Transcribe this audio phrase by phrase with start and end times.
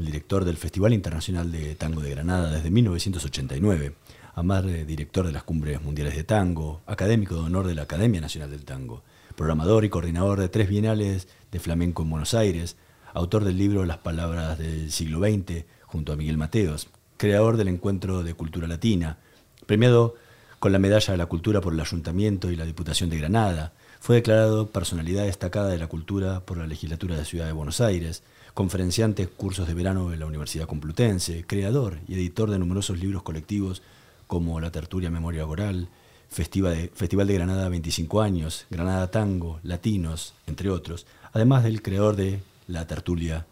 [0.00, 3.92] el director del Festival Internacional de Tango de Granada desde 1989,
[4.34, 8.50] además director de las Cumbres Mundiales de Tango, académico de honor de la Academia Nacional
[8.50, 9.02] del Tango,
[9.36, 12.76] programador y coordinador de tres bienales de flamenco en Buenos Aires,
[13.12, 18.22] autor del libro Las Palabras del siglo XX junto a Miguel Mateos, creador del Encuentro
[18.22, 19.18] de Cultura Latina,
[19.66, 20.14] premiado
[20.60, 24.16] con la Medalla de la Cultura por el Ayuntamiento y la Diputación de Granada, fue
[24.16, 28.22] declarado personalidad destacada de la cultura por la legislatura de Ciudad de Buenos Aires,
[28.54, 33.82] conferenciante cursos de verano de la Universidad Complutense, creador y editor de numerosos libros colectivos
[34.26, 35.88] como La Tertulia Memoria Oral,
[36.28, 42.16] Festival de, Festival de Granada 25 años, Granada Tango, Latinos, entre otros, además del creador
[42.16, 43.46] de La Tertulia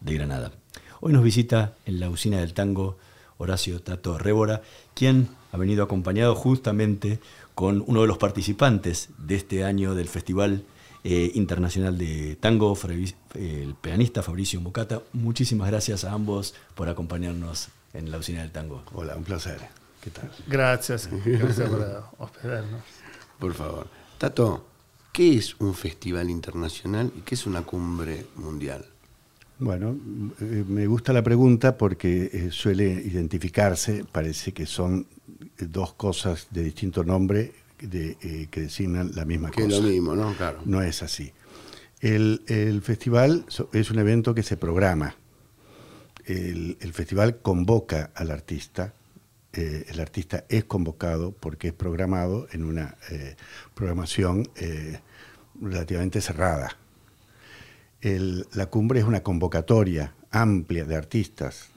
[0.00, 0.52] de Granada.
[1.00, 2.96] Hoy nos visita en la usina del tango
[3.38, 4.62] Horacio Tato Révora,
[4.94, 7.18] quien ha venido acompañado justamente
[7.54, 10.64] con uno de los participantes de este año del Festival
[11.04, 12.78] eh, Internacional de Tango,
[13.34, 15.02] el pianista Fabricio Mocata.
[15.12, 18.82] Muchísimas gracias a ambos por acompañarnos en la usina del tango.
[18.92, 19.60] Hola, un placer.
[20.00, 20.30] ¿Qué tal?
[20.46, 22.82] Gracias, gracias por hospedarnos.
[23.38, 23.88] Por favor.
[24.18, 24.64] Tato,
[25.12, 28.86] ¿qué es un festival internacional y qué es una cumbre mundial?
[29.58, 29.96] Bueno,
[30.40, 35.06] eh, me gusta la pregunta porque eh, suele identificarse, parece que son
[35.58, 39.66] dos cosas de distinto nombre de, eh, que designan la misma cosa.
[39.66, 40.34] Que lo mismo, ¿no?
[40.34, 40.60] Claro.
[40.64, 41.32] No es así.
[42.00, 45.16] El, festival es un evento que se programa.
[46.24, 48.94] El, festival convoca al artista.
[49.52, 53.36] Eh, el artista es convocado porque es programado en una eh,
[53.74, 54.48] programación
[55.60, 56.76] relativamente cerrada.
[58.02, 61.68] la cumbre es una convocatoria amplia de artistas,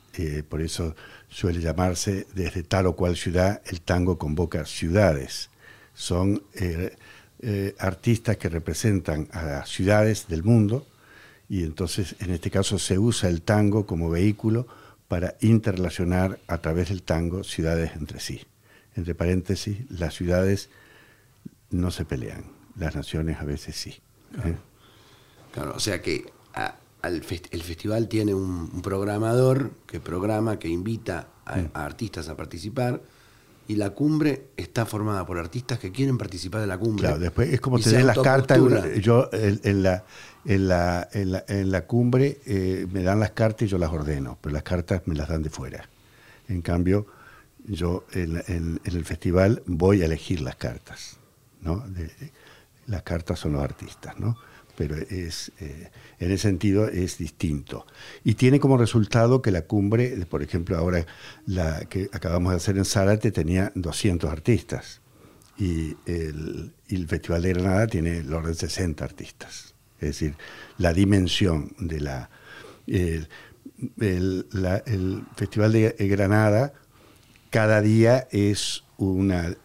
[0.47, 0.95] por eso
[1.27, 5.49] suele llamarse desde tal o cual ciudad, el tango convoca ciudades.
[5.95, 6.95] Son eh,
[7.39, 10.85] eh, artistas que representan a ciudades del mundo
[11.50, 14.67] y entonces en este caso se usa el tango como vehículo
[15.07, 18.41] para interrelacionar a través del tango ciudades entre sí.
[18.95, 20.69] Entre paréntesis, las ciudades
[21.69, 22.45] no se pelean,
[22.78, 23.95] las naciones a veces sí.
[24.44, 24.55] ¿eh?
[25.51, 26.25] Claro, o sea que
[27.03, 31.69] el festival tiene un, programador que programa, que invita a, mm.
[31.73, 33.01] artistas a participar.
[33.67, 37.07] Y la cumbre está formada por artistas que quieren participar de la cumbre.
[37.07, 38.59] Claro, después es como tener las cartas.
[39.01, 40.03] Yo en, la,
[40.45, 44.53] en, la, en, la, cumbre eh, me dan las cartas y yo las ordeno, pero
[44.53, 45.89] las cartas me las dan de fuera.
[46.47, 47.07] En cambio,
[47.65, 51.17] yo en, el festival voy a elegir las cartas.
[51.61, 51.83] ¿no?
[52.85, 54.19] las cartas son los artistas.
[54.19, 54.37] ¿no?
[54.75, 57.85] Pero es, eh, en ese sentido es distinto.
[58.23, 61.05] Y tiene como resultado que la cumbre, por ejemplo, ahora
[61.45, 65.01] la que acabamos de hacer en Zárate tenía 200 artistas
[65.57, 66.73] y el,
[67.07, 69.73] Festival de Granada tiene el orden de 60 artistas.
[69.99, 70.35] Es decir,
[70.77, 72.29] la dimensión de la...
[72.87, 73.27] El
[75.35, 76.73] Festival de Granada
[77.55, 79.55] cada día es una,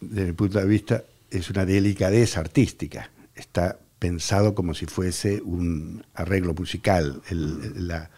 [0.00, 3.10] desde mi punto de vista, es una delicadeza artística.
[3.34, 8.10] Está pensado como si fuese un arreglo musical, la,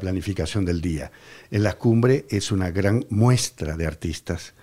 [0.00, 1.12] planificación del día.
[1.52, 4.54] En las cumbres es una gran muestra de artistas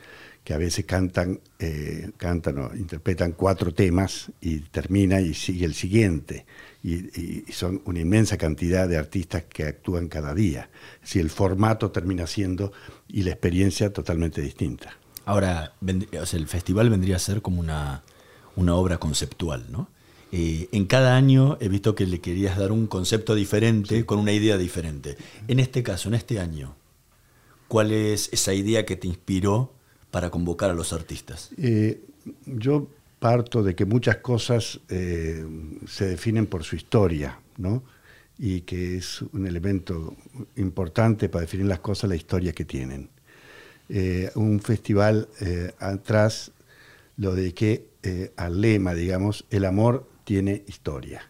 [0.44, 5.74] que a veces cantan, eh, cantan o interpretan cuatro temas y termina y sigue el
[5.74, 6.46] siguiente.
[6.84, 10.70] Y, son una inmensa cantidad de artistas que actúan cada día.
[11.04, 12.74] Si el formato termina siendo
[13.08, 14.98] y la experiencia totalmente distinta.
[15.24, 18.04] Ahora, el festival vendría a ser como una,
[18.58, 19.88] una obra conceptual, ¿no?
[20.32, 24.32] Eh, en cada año he visto que le querías dar un concepto diferente, con una
[24.32, 25.18] idea diferente.
[25.48, 26.76] En este caso, en este año,
[27.68, 29.74] ¿cuál es esa idea que te inspiró
[30.12, 31.50] para convocar a los artistas?
[31.58, 32.02] Eh,
[32.46, 32.88] yo
[33.20, 35.46] parto de que muchas cosas eh,
[35.88, 37.84] se definen por su historia, ¿no?
[38.38, 40.16] Y que es un elemento
[40.56, 43.10] importante para definir las cosas, la historia que tienen.
[44.36, 45.28] un festival
[45.80, 46.52] atrás
[47.18, 47.88] lo dediqué
[48.38, 51.24] al lema, digamos, el amor tiene historia.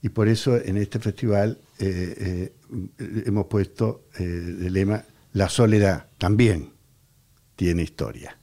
[0.00, 2.52] Y por eso en este festival eh,
[3.00, 6.70] eh, hemos puesto eh, el lema La soledad también
[7.56, 8.38] tiene historia.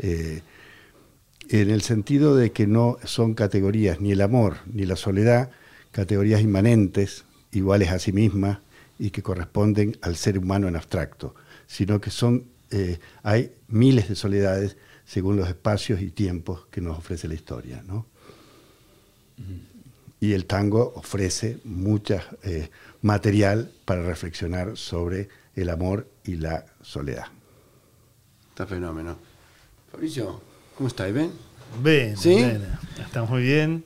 [0.00, 5.52] en el sentido de que no son categorías ni el amor ni la soledad,
[5.92, 8.58] categorías inmanentes, iguales a sí mismas,
[8.98, 11.36] y que corresponden al ser humano en abstracto,
[11.68, 12.46] sino que son,
[13.22, 17.84] hay miles de soledades según los espacios y tiempos que nos ofrece la historia.
[17.86, 18.11] ¿no?
[20.20, 27.26] Y el tango ofrece mucha eh, material para reflexionar sobre el amor y la soledad.
[28.50, 29.16] Está fenómeno.
[29.90, 30.40] Fabricio,
[30.76, 31.12] ¿cómo estás?
[31.12, 31.32] ¿Bien?
[31.82, 32.36] Bien, ¿Sí?
[32.36, 32.62] bien.
[33.00, 33.84] Estamos muy bien.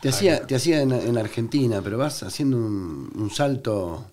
[0.00, 4.06] Te hacía, te hacía en, en Argentina, pero vas haciendo un, un salto.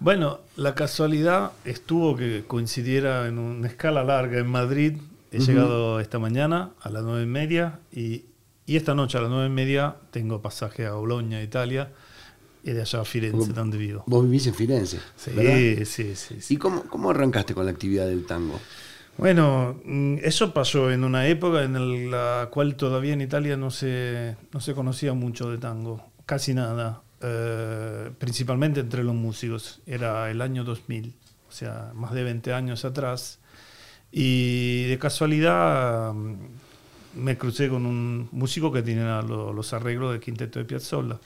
[0.00, 4.96] Bueno, la casualidad estuvo que coincidiera en una escala larga en Madrid.
[5.32, 8.24] He llegado esta mañana a las nueve y media y,
[8.66, 11.90] y esta noche a las nueve y media tengo pasaje a Bolonia, Italia,
[12.62, 14.04] y de allá a Firenze, donde vivo.
[14.06, 14.98] Vos vivís en Firenze.
[15.16, 15.84] Sí, ¿verdad?
[15.84, 16.54] sí, sí, sí.
[16.54, 18.58] ¿Y cómo, cómo arrancaste con la actividad del tango?
[19.18, 24.36] Bueno, mm, eso pasó en una época en la cual todavía en Italia no se,
[24.52, 29.82] no se conocía mucho de tango, casi nada, eh, principalmente entre los músicos.
[29.86, 31.14] Era el año 2000,
[31.48, 33.40] o sea, más de 20 años atrás.
[34.10, 36.12] Y de casualidad
[37.16, 41.18] me crucé con un músico que tenía lo- los arreglos del quinteto de Piazzolla.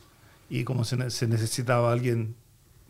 [0.50, 2.34] Y como se, ne- se necesitaba alguien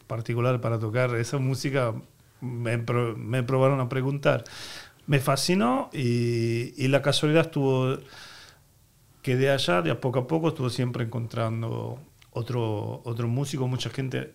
[0.07, 1.95] particular para tocar esa música,
[2.41, 2.79] me,
[3.17, 4.45] me probaron a preguntar.
[5.07, 7.99] Me fascinó y, y la casualidad estuvo
[9.23, 11.99] que de allá, de a poco a poco, estuvo siempre encontrando
[12.31, 14.33] otro, otro músico, mucha gente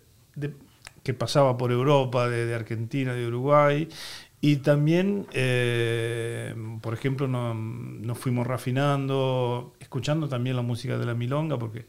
[1.04, 3.90] que pasaba por Europa, de, de Argentina, de Uruguay.
[4.46, 11.14] Y también, eh, por ejemplo, no- nos fuimos refinando, escuchando también la música de la
[11.14, 11.86] milonga, porque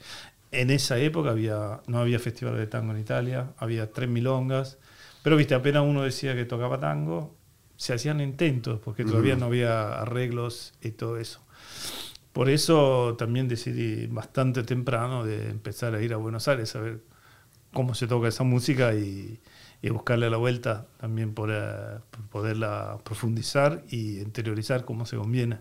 [0.53, 4.79] en esa época había, no había festival de tango en Italia, había tres milongas,
[5.25, 7.35] pero viste, apenas uno decía que tocaba tango,
[7.77, 11.41] se hacían intentos, porque todavía no había arreglos y todo eso.
[12.33, 17.01] Por eso también decidí bastante temprano de empezar a ir a Buenos Aires a ver
[17.73, 19.41] cómo se toca esa música y,
[19.84, 25.58] y buscarle la vuelta también por, eh, por poderla profundizar y interiorizar como se conviene.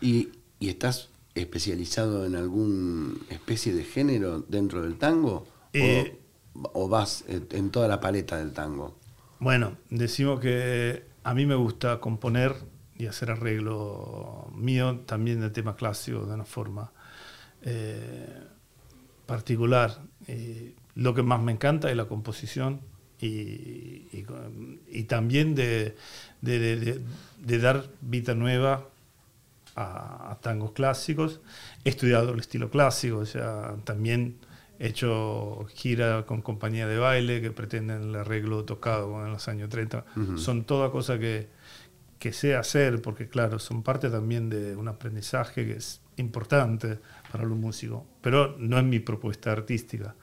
[0.00, 5.46] ¿Y, y estás especializado en alguna especie de género dentro del tango?
[5.74, 6.18] Eh,
[6.54, 8.96] ¿O, o vas en toda la paleta del tango?
[9.38, 12.54] Bueno, decimos que a mí me gusta componer
[12.96, 16.90] y hacer arreglo mío también de temas clásicos de una forma
[17.60, 18.44] eh,
[19.26, 20.00] particular.
[20.26, 22.80] Eh, lo que más me encanta es la composición
[23.20, 24.26] y, y,
[24.90, 25.96] y también de,
[26.40, 27.00] de- de-
[27.38, 28.86] de- dar vida nueva
[29.74, 31.40] a, a tangos clásicos.
[31.84, 34.36] He estudiado el estilo clásico, o sea, también
[34.78, 39.68] he hecho gira con compañía de baile que pretenden el arreglo tocado en los años
[39.68, 40.04] 30.
[40.16, 40.38] Ujú.
[40.38, 41.48] Son todas cosas que,
[42.18, 46.98] que sé hacer, porque claro, son parte también de un aprendizaje que es importante
[47.30, 50.14] para los músicos, pero no es mi propuesta artística.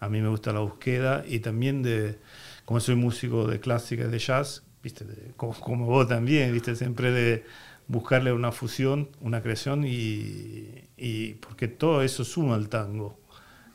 [0.00, 2.18] A mí me gusta la búsqueda y también de,
[2.64, 6.76] como soy músico de clásica y de jazz, viste, de- como, como vos también, viste,
[6.76, 7.44] siempre de
[7.88, 13.18] buscarle una fusión, una creación y, y porque todo eso suma al tango.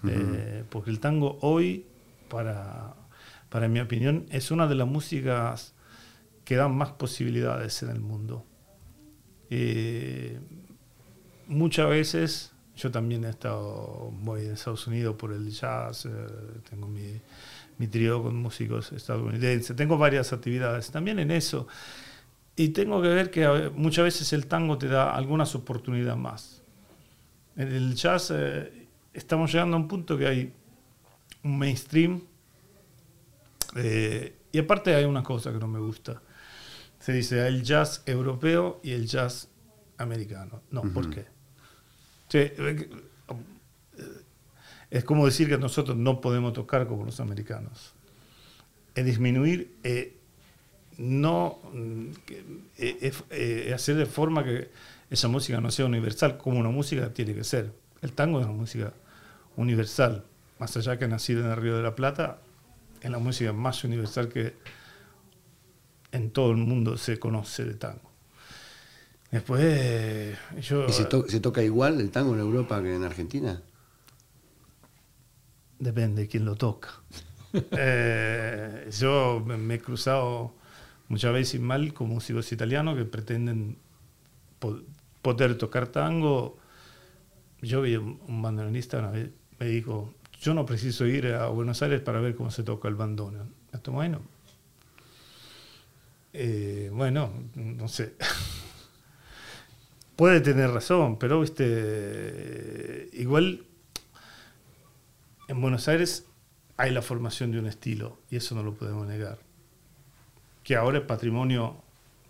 [0.06, 1.86] Eh, porque el tango hoy,
[2.30, 2.96] para,
[3.50, 5.74] para mi opinión, es una de las músicas
[6.46, 8.46] que dan más posibilidades en el mundo.
[9.50, 10.40] Eh,
[11.48, 16.10] muchas veces, yo también he estado muy en Estados Unidos por el jazz, eh,
[16.70, 17.20] tengo mi,
[17.78, 21.68] mi trío con músicos estadounidenses, tengo varias actividades también en eso.
[22.56, 26.62] Y tengo que ver que ve- muchas veces el tango te da algunas oportunidades más.
[27.56, 30.54] En el jazz eh, estamos llegando a un punto que hay
[31.44, 32.22] un mainstream
[33.76, 36.22] eh, y aparte hay una cosa que no me gusta.
[37.00, 39.50] Se dice el jazz europeo y el jazz
[39.98, 40.62] americano.
[40.72, 41.26] No, ¿por qué?
[42.34, 42.90] Sí, eh,
[44.90, 47.94] es como decir que nosotros no podemos tocar como los americanos.
[48.96, 50.18] Es disminuir, eh,
[50.98, 52.08] no mm,
[52.80, 54.72] eh, eh, hacer de forma que
[55.12, 57.72] esa música no sea universal como una música tiene que ser.
[58.02, 58.94] El tango es una música
[59.56, 60.26] universal,
[60.58, 62.40] más allá que ha nacido en el Río de la Plata,
[63.00, 64.56] es la música más universal que
[66.12, 68.13] en todo el mundo se conoce de tango.
[69.34, 70.88] Después, eh, yo...
[70.88, 73.62] ¿Y se, to- se toca igual el tango en Europa que en Argentina?
[75.80, 76.90] Depende de quién lo toca.
[77.76, 80.54] Eh, yo me, he cruzado
[81.08, 83.78] muchas veces mal con músicos italianos que pretenden
[84.60, 84.82] po-
[85.22, 86.58] poder tocar tango.
[87.62, 91.84] Yo vi un, un bandoneonista una vez, me dijo, yo no preciso ir a Buenos
[91.84, 93.54] Aires para ver cómo se toca el bandoneón.
[93.72, 94.22] Esto, bueno,
[96.34, 98.16] eh, bueno, no sé.
[100.16, 103.66] Puede tener razón, pero viste, igual
[105.48, 106.26] en Buenos Aires
[106.78, 109.40] hay la formación de un estilo y eso no lo podemos negar.
[110.64, 111.84] Que ahora es patrimonio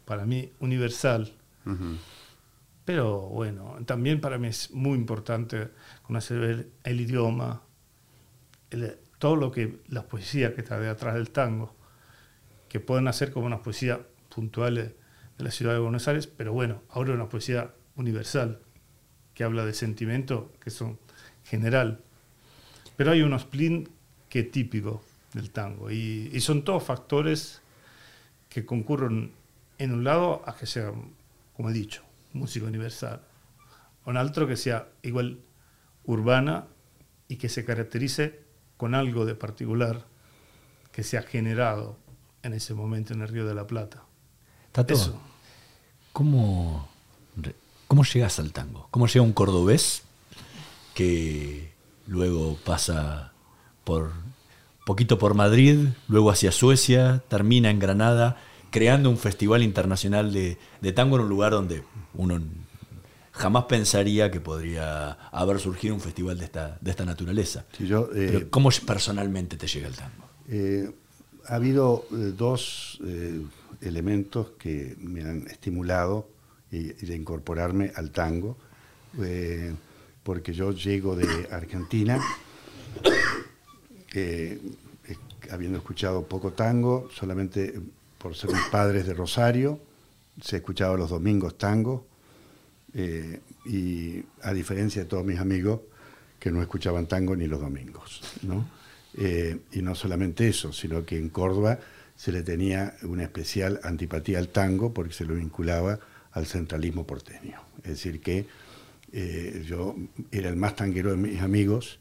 [0.06, 1.34] para mí universal.
[2.86, 5.70] Pero bueno, también para mí es muy importante
[6.02, 7.62] conocer el, idioma,
[9.20, 11.74] todo lo que las poesías que está detrás del tango,
[12.68, 14.00] que pueden hacer como unas poesías
[14.34, 14.92] puntuales
[15.38, 18.60] de la ciudad de Buenos Aires, pero bueno, ahora una poesía universal
[19.34, 21.00] que habla de sentimiento, que son
[21.44, 22.02] general.
[22.96, 23.90] Pero hay unos plin
[24.30, 27.62] que es típico del tango y, son todos factores
[28.50, 29.32] que concurren
[29.80, 30.92] en un lado a que sea,
[31.56, 33.22] como he dicho, música universal,
[34.06, 35.40] en otro que sea igual
[36.06, 36.68] urbana
[37.28, 38.42] y que se caracterice
[38.78, 40.06] con algo de particular
[40.92, 41.98] que se ha generado
[42.44, 44.04] en ese momento en el Río de la Plata.
[44.74, 45.18] Tato, Eso.
[46.12, 46.90] ¿cómo,
[47.88, 48.88] ¿cómo llegas al tango?
[48.92, 50.04] ¿Cómo llega un cordobés
[50.94, 51.72] que
[52.08, 53.32] luego pasa
[53.86, 54.12] por
[54.86, 58.38] poquito por Madrid, luego hacia Suecia, termina en Granada
[58.74, 60.58] creando un festival internacional de,
[60.94, 61.84] tango en un lugar donde
[62.16, 62.42] uno
[63.32, 67.66] jamás pensaría que podría haber surgido un festival de esta, de esta naturaleza.
[67.80, 70.28] Eh, ¿Cómo personalmente te llega el tango?
[70.50, 70.92] Eh,
[71.46, 73.00] ha habido eh, dos
[73.84, 76.30] elementos que me han estimulado
[76.72, 78.58] y, de incorporarme al tango,
[80.24, 82.20] porque yo llego de Argentina,
[85.52, 87.80] habiendo escuchado poco tango, solamente
[88.18, 89.80] por ser padres de Rosario,
[90.42, 92.06] se escuchaba los domingos tango,
[92.94, 95.82] eh, y a diferencia de todos mis amigos
[96.40, 98.22] que no escuchaban tango ni los domingos.
[99.16, 101.80] Eh, y no solamente eso, sino que en Córdoba
[102.16, 106.00] se le tenía una especial antipatía al tango porque se lo vinculaba
[106.32, 107.62] al centralismo porteño.
[107.84, 108.46] Es decir, que
[109.12, 109.96] eh, yo
[110.32, 112.00] era el más tanguero de mis amigos,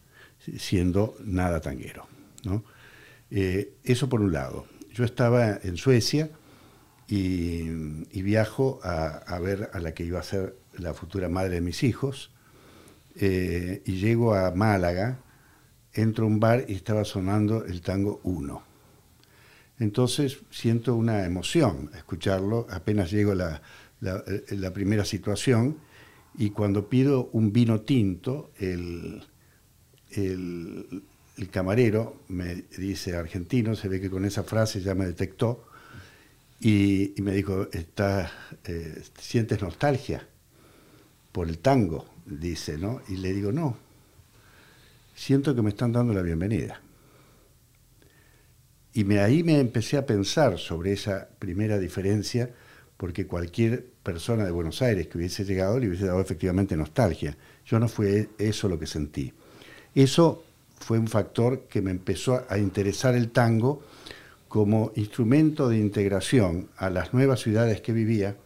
[0.58, 2.06] siendo nada tanguero.
[3.30, 6.30] eso por un lado yo estaba en Suecia
[7.08, 7.62] y,
[8.22, 12.30] viajo a, ver a la que iba a ser la futura madre de mis hijos.
[13.16, 15.18] Eh, y llego a Málaga,
[15.92, 18.62] entro a un bar y estaba sonando el tango 1.
[19.82, 23.60] Entonces siento una emoción escucharlo, apenas llego a
[24.00, 25.78] la, primera situación
[26.38, 29.24] y cuando pido un vino tinto, el
[31.50, 35.66] camarero me dice argentino, se ve que con esa frase ya me detectó
[36.60, 38.30] y, me dijo, ¿Está,
[38.64, 40.28] eh, ¿sientes nostalgia
[41.32, 42.06] por el tango?
[42.24, 43.00] Dice, ¿no?
[43.08, 43.76] Y le digo, no,
[45.16, 46.80] siento que me están dando la bienvenida.
[48.94, 52.50] Y ahí me empecé a pensar sobre esa primera diferencia,
[52.96, 57.36] porque cualquier persona de Buenos Aires que hubiese llegado le hubiese dado efectivamente nostalgia.
[57.66, 59.32] Yo no fue eso lo que sentí.
[59.94, 60.44] Eso
[60.78, 63.82] fue un factor que me empezó a interesar el tango
[64.48, 68.36] como instrumento de integración a las nuevas ciudades que vivía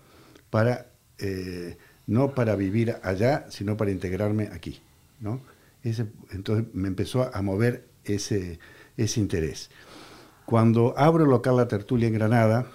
[0.50, 0.86] para
[1.18, 1.76] eh,
[2.06, 4.80] no para vivir allá, sino para integrarme aquí.
[5.20, 5.40] ¿no?
[5.82, 8.58] entonces me empezó a mover ese,
[8.96, 9.70] ese interés.
[10.46, 12.66] Cuando abro el local La Tertulia en Granada,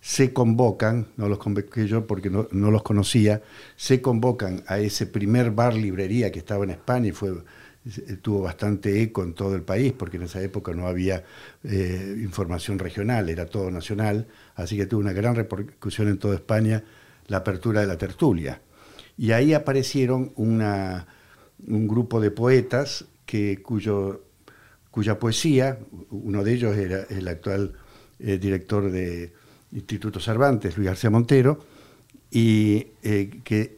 [0.00, 3.42] se convocan, no los convoqué yo porque no, no, los conocía,
[3.76, 7.34] se convocan a ese primer bar librería que estaba en España y fue
[8.20, 11.24] tuvo bastante eco en todo el país, porque en esa época no había
[11.62, 16.82] eh, información regional, era todo nacional, así que tuvo una gran repercusión en toda España
[17.28, 18.60] la apertura de la tertulia.
[19.16, 24.25] Y ahí aparecieron un grupo de poetas que, cuyo,
[24.96, 27.74] cuya poesía, uno de ellos era el actual
[28.18, 29.30] eh, director de
[29.72, 31.60] Instituto Cervantes, Luis García Montero,
[32.30, 33.76] y eh, que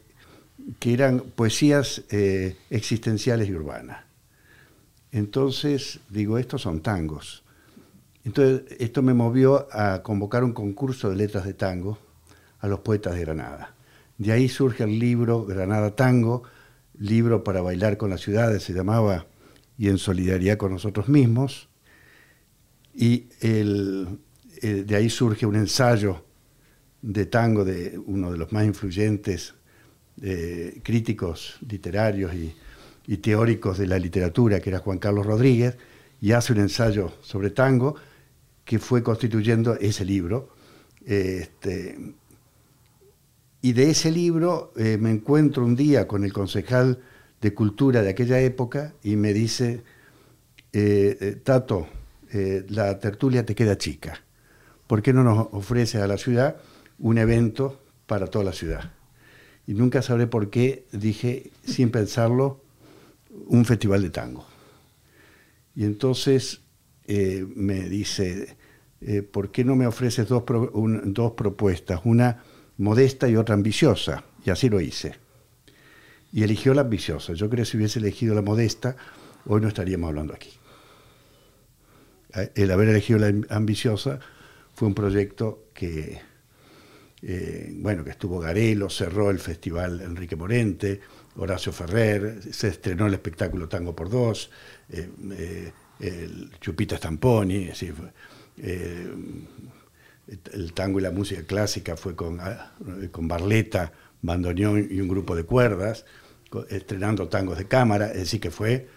[0.79, 4.05] que eran poesías eh, existenciales y urbanas.
[5.11, 7.43] Entonces, digo, estos son tangos.
[8.23, 11.97] Entonces, esto me movió a convocar un concurso de letras de tango
[12.61, 13.73] a los poetas de Granada.
[14.17, 16.43] De ahí surge el libro Granada Tango,
[16.97, 19.25] libro para bailar con las ciudades, se llamaba,
[19.79, 21.69] y en solidaridad con nosotros mismos.
[22.93, 24.05] Y eh,
[24.61, 26.23] de ahí surge un ensayo
[27.01, 29.55] de tango de uno de los más influyentes
[30.83, 35.77] críticos literarios y, teóricos de la literatura, que era Juan Carlos Rodríguez,
[36.19, 37.95] y hace un ensayo sobre tango
[38.65, 40.49] que fue constituyendo ese libro.
[41.05, 41.97] Este,
[43.61, 46.99] y de ese libro eh, me encuentro un día con el concejal
[47.41, 49.83] de cultura de aquella época y me dice,
[50.73, 51.87] eh, eh, Tato,
[52.31, 54.21] la tertulia te queda chica.
[54.87, 56.57] ¿Por qué no nos ofrece a la ciudad
[56.99, 58.91] un evento para toda la ciudad?
[59.65, 62.63] y nunca sabré por qué dije, sin pensarlo,
[63.45, 64.43] un festival de tango.
[65.75, 66.61] Y entonces
[67.07, 68.57] me dice,
[69.31, 70.43] ¿por qué no me ofreces dos,
[71.05, 72.01] dos propuestas?
[72.03, 72.43] Una
[72.77, 74.23] modesta y otra ambiciosa.
[74.43, 75.17] Y así lo hice.
[76.31, 77.33] Y eligió la ambiciosa.
[77.33, 78.95] Yo creo que si hubiese elegido la modesta,
[79.45, 80.51] hoy no estaríamos hablando aquí.
[82.53, 84.19] El haber elegido la ambiciosa
[84.75, 86.21] fue un proyecto que,
[87.23, 91.01] eh, bueno, que estuvo Garelo, cerró el festival Enrique Morente,
[91.35, 94.51] Horacio Ferrer, se estrenó el espectáculo Tango por Dos,
[94.89, 97.71] eh, eh, el Chupita Stamponi,
[100.53, 102.73] el tango y la música clásica fue con, ah,
[103.11, 106.05] con Barleta, bandoneón y un grupo de cuerdas,
[106.69, 108.89] estrenando tangos de cámara, es decir, que fue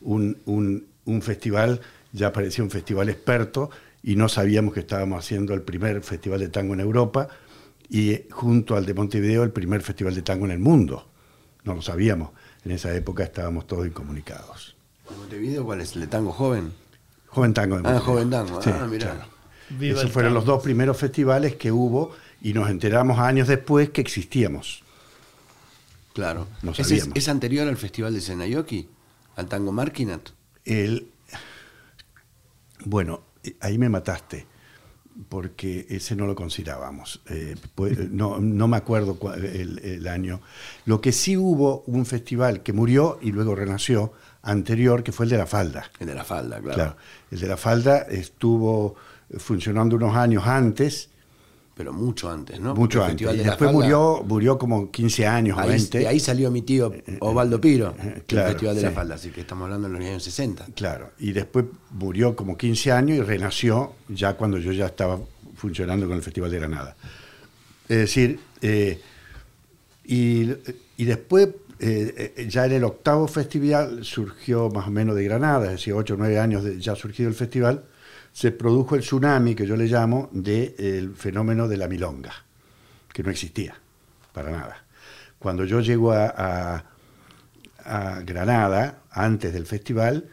[0.00, 1.80] un, un, festival,
[2.12, 3.70] ya parecía un festival experto,
[4.02, 7.28] y no sabíamos que estábamos haciendo el primer festival de tango en Europa
[7.88, 11.08] y junto al de Montevideo el primer festival de tango en el mundo.
[11.64, 12.30] No lo sabíamos,
[12.64, 14.76] en esa época estábamos todos incomunicados.
[15.18, 15.94] ¿Montevideo cuál es?
[15.94, 16.72] ¿El de tango joven?
[17.28, 19.26] Joven Tango de Ah, Joven Tango, ah,
[19.70, 19.98] mira.
[19.98, 24.84] Esos fueron los dos primeros festivales que hubo y nos enteramos años después que existíamos.
[26.14, 26.46] Claro.
[26.78, 28.88] ¿Es, anterior al Festival de Senayoki?
[29.34, 30.28] ¿Al Tango Marquinat?
[30.64, 31.08] El,
[32.84, 33.22] bueno,
[33.60, 34.46] ahí me mataste,
[35.28, 37.20] porque ese no lo considerábamos.
[37.28, 40.40] Eh, pues, no, me acuerdo el, año.
[40.84, 45.30] Lo que sí hubo un festival que murió y luego renació anterior, que fue el
[45.30, 45.90] de la falda.
[45.98, 46.96] El de la falda, claro.
[47.32, 48.94] el de la falda estuvo
[49.38, 51.10] funcionando unos años antes.
[51.76, 52.74] Pero mucho antes, ¿no?
[52.74, 53.34] Mucho antes.
[53.34, 56.02] Y después murió, murió como 15 años ahí, 20.
[56.02, 59.30] Y ahí salió mi tío eh, eh, Osvaldo Piro, el Festival de la Falda, así
[59.30, 60.66] que estamos hablando de los años 60.
[60.76, 65.18] Claro, y después murió como 15 años y renació ya cuando yo ya estaba
[65.56, 66.96] funcionando con el Festival de Granada.
[67.88, 69.00] Es decir, eh,
[70.04, 70.52] y,
[70.96, 71.48] y, después,
[72.48, 76.16] ya en el octavo festival surgió más o menos de Granada, es decir, 8 o
[76.18, 77.84] 9 años de, ya surgido el festival,
[78.34, 82.32] se produjo el tsunami, que yo le llamo, del fenómeno de la milonga,
[83.12, 83.76] que no existía,
[84.32, 84.84] para nada.
[85.38, 86.84] Cuando yo llego a,
[88.24, 90.26] Granada, antes del festival,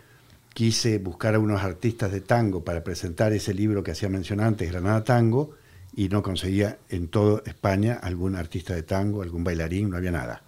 [0.53, 4.71] quise buscar a unos artistas de tango para presentar ese libro que hacía mencionar antes,
[4.71, 5.51] Granada Tango,
[5.93, 10.41] y no conseguía en toda España algún artista de tango, algún bailarín, no había nada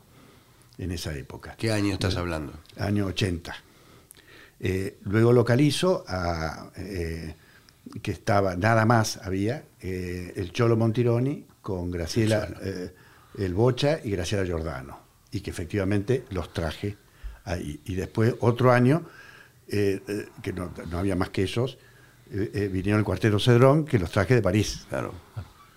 [0.78, 1.56] en esa época.
[1.58, 2.54] ¿Qué año estás hablando?
[2.78, 3.54] Año 80.
[4.62, 7.36] Eh, luego localizo a eh,
[8.02, 12.94] que estaba, nada más había, eh, el Cholo Montironi con Graciela eh,
[13.38, 15.00] El Bocha y Graciela Giordano,
[15.32, 16.98] y que efectivamente los traje
[17.44, 17.80] ahí.
[17.86, 19.04] Y después, otro año,
[19.68, 20.02] eh,
[20.42, 21.78] que no, había más que esos,
[22.30, 24.86] vinieron el Cuarteto Cedrón, que los traje de París.
[24.90, 25.14] Claro.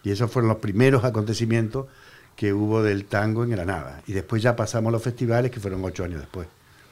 [0.03, 1.87] Y esos fueron los primeros acontecimientos
[2.35, 4.03] que hubo del tango en Granada.
[4.07, 6.47] Y después ya pasamos a los festivales, que fueron ocho años después.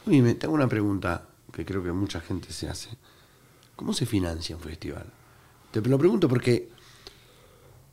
[0.07, 1.23] Oye, me tengo una pregunta
[1.53, 2.91] que creo que mucha gente se hace.
[3.77, 5.07] ¿Cómo se financia un festival?
[5.71, 6.69] Te lo pregunto porque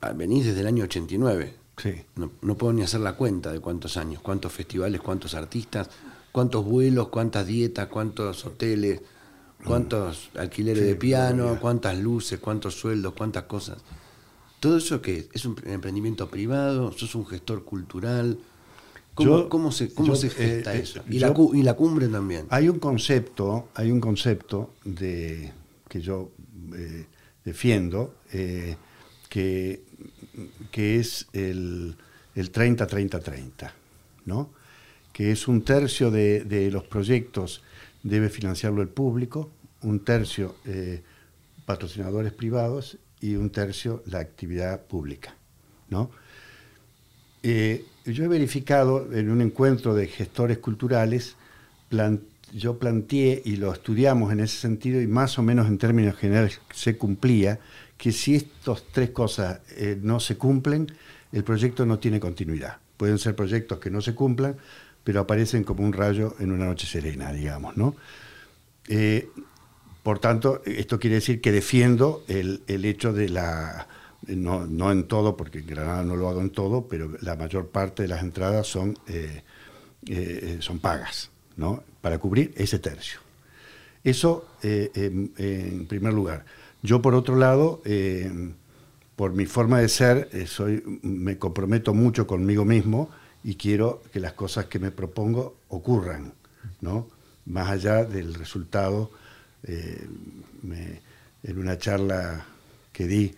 [0.02, 1.56] ah, venís desde el año 89.
[1.78, 1.96] Sí.
[2.16, 5.90] No, puedo ni hacer la cuenta de cuántos años, cuántos festivales, cuántos artistas,
[6.32, 9.02] cuántos vuelos, cuántas dietas, cuántos hoteles,
[9.66, 13.80] cuántos alquileres de piano, cuántas luces, cuántos sueldos, cuántas cosas.
[14.60, 18.38] Todo eso que es un emprendimiento privado, sos un gestor cultural.
[19.16, 21.02] ¿Cómo, se, cómo se gesta eh, eso?
[21.10, 22.46] Y, la, y la cumbre también.
[22.50, 25.52] Hay un concepto, hay un concepto de
[25.92, 26.32] que yo
[26.74, 27.06] eh,
[27.44, 28.78] defiendo, eh,
[29.28, 29.84] que,
[30.72, 31.98] que, es el,
[32.34, 33.72] 30-30-30,
[34.24, 34.54] ¿no?
[35.12, 37.62] que es un tercio de, los proyectos
[38.04, 39.52] debe financiarlo el público,
[39.82, 41.04] un tercio eh,
[41.66, 45.36] patrocinadores privados y un tercio la actividad pública.
[45.90, 46.10] ¿no?
[47.44, 51.36] yo he verificado en un encuentro de gestores culturales,
[52.54, 56.60] yo planteé y lo estudiamos en ese sentido y más o menos en términos generales
[56.74, 57.60] se cumplía,
[57.98, 60.92] que si estas tres cosas eh, no se cumplen,
[61.32, 62.78] el proyecto no tiene continuidad.
[62.98, 64.58] Pueden ser proyectos que no se cumplan,
[65.04, 67.96] pero aparecen como un rayo en una noche serena, digamos, ¿no?
[68.88, 69.30] Eh,
[70.04, 73.88] por tanto, esto quiere decir que defiendo el, hecho de la,
[74.28, 78.04] no, en todo, porque en Granada no lo hago en todo, pero la mayor parte
[78.04, 79.44] de las entradas son, eh,
[80.60, 81.30] son pagas,
[81.62, 81.84] ¿no?
[82.02, 83.20] para cubrir ese tercio.
[84.04, 84.92] Eso eh,
[85.38, 86.44] en primer lugar.
[86.82, 88.32] Yo, por otro lado, eh,
[89.16, 93.12] por mi forma de ser, eh, soy, me comprometo mucho conmigo mismo
[93.44, 96.34] y quiero que las cosas que me propongo ocurran,
[96.82, 97.08] ¿no?
[97.46, 99.12] Más allá del resultado,
[99.64, 102.46] en una charla
[102.92, 103.32] que di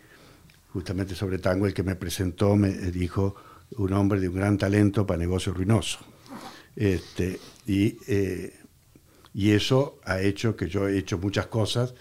[0.72, 3.36] justamente sobre tango, el que me presentó me dijo
[3.78, 6.00] un hombre de un gran talento para negocio ruinoso.
[6.76, 8.54] Este, y eh,
[9.34, 11.94] Y eso ha hecho que yo he hecho muchas cosas,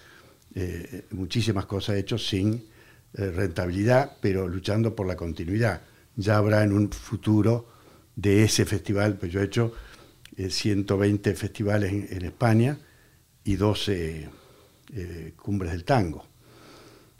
[1.09, 2.63] muchísimas cosas he hecho sin
[3.13, 5.81] rentabilidad, pero luchando por la continuidad.
[6.15, 7.67] Ya habrá en un futuro
[8.15, 9.73] de ese festival, pues yo he hecho
[10.37, 12.77] 120 festivales en, España
[13.43, 14.29] y 12
[15.35, 16.27] cumbres del tango.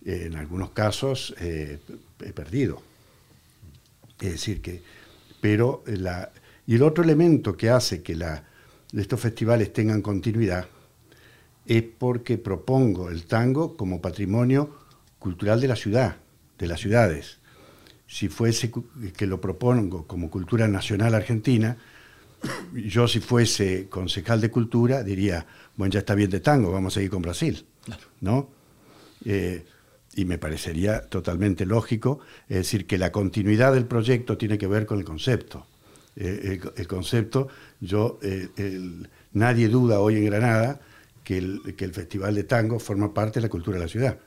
[0.06, 1.80] en algunos casos he
[2.36, 2.84] perdido.
[4.24, 4.82] Es decir, que,
[5.42, 6.32] pero la,
[6.65, 8.43] y el otro elemento que hace que la,
[8.93, 10.67] estos festivales tengan continuidad
[11.65, 14.76] es porque propongo el tango como patrimonio
[15.19, 16.17] cultural de la ciudad,
[16.58, 17.39] de las ciudades.
[18.08, 18.71] Si fuese
[19.15, 21.78] que lo propongo como cultura nacional argentina,
[22.73, 25.45] yo si fuese concejal de cultura diría,
[25.76, 27.65] bueno, ya está bien de tango, vamos a ir con Brasil,
[28.21, 28.49] ¿no?
[29.26, 29.65] Eh,
[30.15, 34.86] y me parecería totalmente lógico, es decir, que la continuidad del proyecto tiene que ver
[34.86, 35.65] con el concepto.
[36.15, 37.47] Eh, el, concepto,
[37.80, 38.49] yo, eh,
[39.34, 40.80] nadie duda hoy en Granada
[41.23, 44.19] que el, que el Festival de Tango forma parte de la cultura de la ciudad.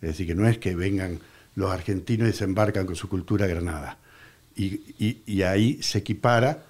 [0.00, 1.18] Es decir, que no es que vengan
[1.54, 3.98] los argentinos y desembarcan con su cultura a Granada.
[4.56, 6.64] Y, ahí se equipara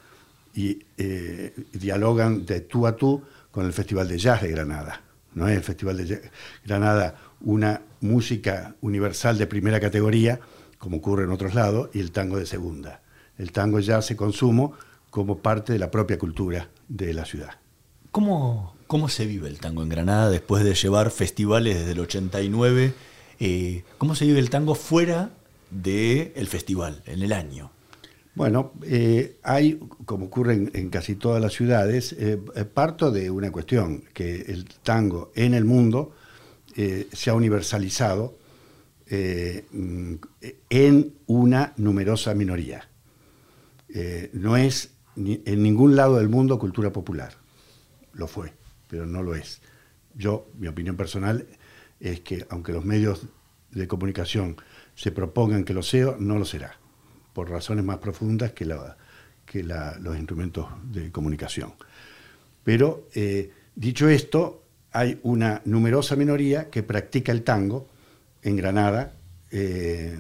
[0.54, 5.02] y eh, dialogan de tú a tú con el Festival de Jazz de Granada.
[5.34, 6.30] No es el Festival de
[6.64, 10.40] Granada una música universal de primera categoría,
[10.78, 13.02] como ocurre en otros lados, y el tango de segunda.
[13.38, 14.73] El tango ya se consumo
[15.11, 17.59] como parte de la propia cultura de la ciudad.
[18.11, 22.94] ¿Cómo, cómo se vive el tango en Granada después de llevar festivales desde el 89?
[23.40, 25.31] Eh, ¿Cómo se vive el tango fuera
[25.70, 27.70] del festival, en el año?
[28.35, 32.37] Bueno, eh, hay, como ocurre en, casi todas las ciudades, eh,
[32.73, 36.12] parto de una cuestión, que el tango en el mundo
[36.77, 38.37] eh, se ha universalizado
[39.09, 40.14] mm,
[40.68, 42.88] en una numerosa minoría.
[43.94, 47.33] Eh, no es en ningún lado del mundo cultura popular.
[48.12, 48.52] Lo fue,
[48.88, 49.62] pero no lo es.
[50.14, 51.46] Yo, mi opinión personal
[52.00, 53.26] es que aunque los medios
[53.70, 54.57] de comunicación
[54.94, 56.76] se propongan que lo sea, no lo será,
[57.33, 58.68] por razones más profundas que,
[59.46, 61.72] que los instrumentos de comunicación.
[62.62, 63.09] Pero,
[63.74, 67.88] dicho esto, hay una numerosa minoría que practica el tango
[68.42, 69.12] en Granada,
[69.50, 70.16] eh,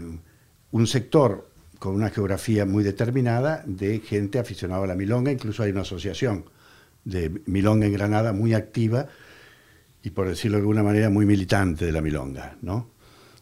[0.72, 5.70] un sector con una geografía muy determinada de gente aficionada a la milonga, incluso hay
[5.70, 6.44] una asociación
[7.04, 9.06] de milonga en Granada muy activa
[10.02, 12.56] y por decirlo de alguna manera muy militante de la milonga.
[12.62, 12.90] ¿no?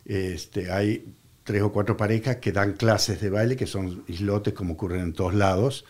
[0.04, 1.14] Este, hay
[1.44, 5.12] tres o cuatro parejas que dan clases de baile, que son islotes como ocurren en
[5.12, 5.84] todos lados,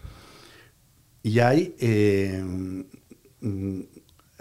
[1.22, 2.42] y hay eh,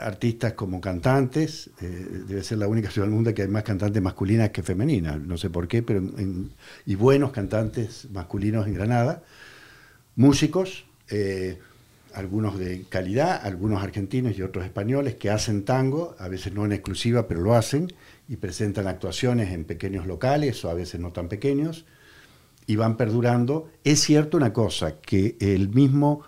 [0.01, 4.01] artistas como cantantes, eh, debe ser la única ciudad del mundo que hay más cantantes
[4.01, 6.01] masculinas que femeninas, no sé por qué, pero
[6.85, 9.23] y buenos cantantes masculinos en Granada,
[10.15, 11.59] músicos, eh,
[12.13, 16.73] algunos de calidad, algunos argentinos y otros españoles que hacen tango, a veces no en
[16.73, 17.91] exclusiva, pero lo hacen,
[18.27, 21.85] y presentan actuaciones en pequeños locales o a veces no tan pequeños,
[22.67, 23.69] y van perdurando.
[23.83, 26.23] Es cierto una cosa, que el mismo...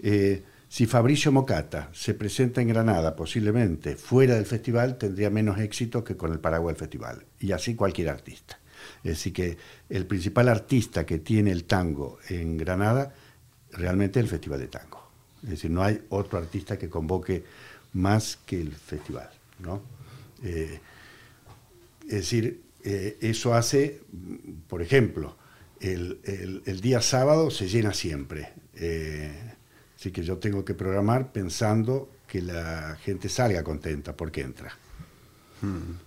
[0.00, 6.04] Eh, si Fabricio Mocata se presenta en Granada, posiblemente fuera del festival, tendría menos éxito
[6.04, 7.24] que con el paraguas del festival.
[7.40, 8.58] Y así cualquier artista.
[9.02, 9.56] Es decir, que
[9.88, 13.14] el principal artista que tiene el tango en Granada
[13.72, 15.08] realmente es el Festival de Tango.
[15.42, 17.44] Es decir, no hay otro artista que convoque
[17.94, 19.30] más que el festival.
[19.60, 19.82] ¿no?
[20.42, 20.80] Eh,
[22.06, 24.00] es decir, eh, eso hace,
[24.68, 25.36] por ejemplo,
[25.80, 28.52] el, día sábado se llena siempre.
[28.74, 29.54] Eh,
[29.98, 34.70] Así que yo tengo que programar pensando que la gente salga contenta porque entra.
[35.60, 35.98] Hmm.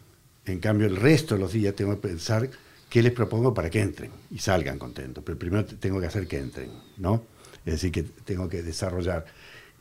[0.45, 2.49] En cambio, el resto de los días tengo que pensar
[2.89, 5.23] qué les propongo para que entren y salgan contentos.
[5.25, 7.23] Pero primero tengo que hacer que entren, ¿no?
[7.65, 9.25] Es decir, que tengo que desarrollar.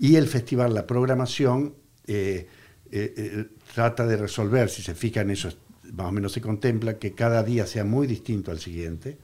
[0.00, 1.74] Y el festival, la programación,
[2.06, 2.48] eh,
[2.90, 5.52] eh, eh, trata de resolver, si se fijan eso,
[5.92, 9.18] más o menos se contempla que cada día sea muy distinto al siguiente,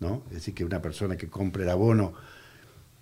[0.00, 0.24] ¿no?
[0.28, 2.14] Es decir, que una persona que compre el abono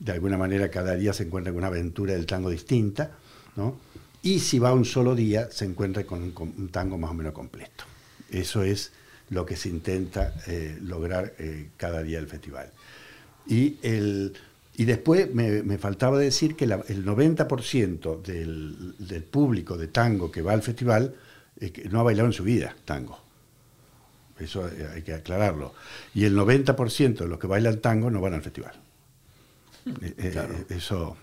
[0.03, 3.13] de alguna manera cada día se encuentra con una aventura del tango distinta,
[3.57, 3.77] ¿no?
[4.23, 7.85] y si va un solo día se encuentra con un, tango más o menos completo.
[8.31, 8.93] Eso es
[9.31, 12.71] lo que se intenta eh, lograr eh, cada día del festival.
[13.47, 14.35] Y, el,
[14.77, 20.53] y después me, faltaba decir que el 90% del, del, público de tango que va
[20.53, 21.15] al festival
[21.61, 23.19] eh, no ha bailado en su vida tango.
[24.39, 25.75] Eso hay que aclararlo.
[26.15, 28.73] Y el 90% de los que bailan tango no van al festival.
[29.87, 31.17] Eh, eh, eso,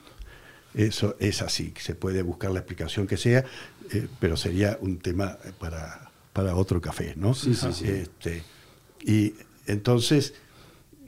[0.74, 3.45] eso es así, se puede buscar la explicación que sea,
[3.91, 7.34] eh, pero sería un tema para, para otro café, ¿no?
[7.34, 7.88] Sí, sí, sí.
[7.88, 8.43] Este,
[9.02, 9.34] y
[9.65, 10.34] entonces,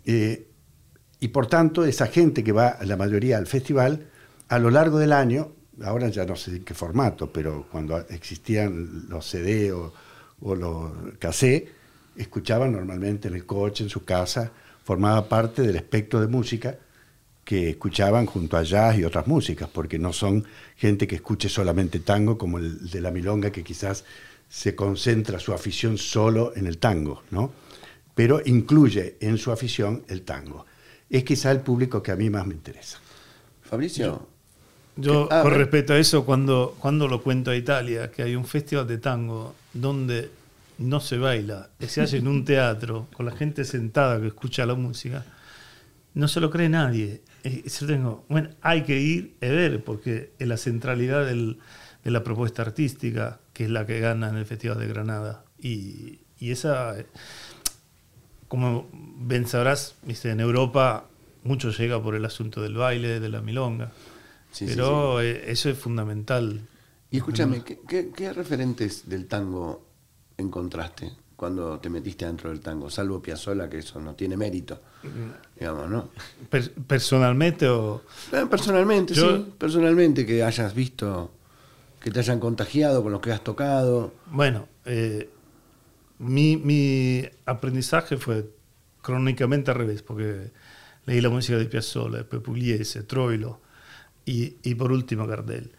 [0.05, 4.07] y por tanto, esa gente que va, la mayoría al festival,
[4.47, 9.07] a lo largo del año ahora ya no sé en qué formato, pero cuando existían
[9.09, 9.93] los CD o,
[10.41, 11.63] los cassés,
[12.15, 14.51] escuchaban normalmente en el coche, en su casa,
[14.83, 16.77] formaba parte del espectro de música
[17.51, 20.45] que escuchaban junto a jazz y otras músicas, porque no son
[20.77, 24.05] gente que escuche solamente tango como el de la milonga, que quizás
[24.47, 27.51] se concentra su afición solo en el tango, ¿no?
[28.15, 30.65] Pero incluye en su afición el tango.
[31.09, 32.99] Es quizá el público que a mí más me interesa.
[33.63, 34.29] Fabricio.
[34.95, 38.87] Yo, con respecto a eso, cuando, cuando lo cuento a Italia, que hay un festival
[38.87, 40.29] de tango donde
[40.77, 44.75] no se baila, se hace en un teatro, con la gente sentada que escucha la
[44.75, 45.25] música,
[46.13, 47.21] no se lo cree nadie.
[47.43, 51.59] Yo tengo, bueno, hay que ir a ver, porque es la centralidad del,
[52.03, 55.45] de la propuesta artística, que es la que gana en el Festival de Granada.
[55.59, 56.95] Y, y esa,
[58.47, 61.05] como bien sabrás, en Europa
[61.43, 63.91] mucho llega por el asunto del baile, de la milonga.
[64.59, 66.61] pero eh, eso es fundamental.
[67.09, 69.85] Y escúchame, ¿qué, ¿qué, referentes del tango
[70.37, 72.87] encontraste cuando te metiste dentro del tango?
[72.91, 74.79] Salvo Piazzolla, que eso no tiene mérito,
[75.59, 76.09] digamos, ¿no?
[76.85, 78.03] ¿Personalmente o...?
[78.31, 79.53] Eh, personalmente, sí.
[79.57, 81.31] Personalmente, que hayas visto
[81.99, 84.13] que te hayan contagiado con los que has tocado.
[84.27, 85.31] Bueno, eh,
[86.19, 88.47] mi, aprendizaje fue
[89.01, 90.51] crónicamente al revés, porque
[91.07, 93.61] leí la música de Piazzolla, después Pugliese, Troilo
[94.27, 95.71] y, y, por último Gardel.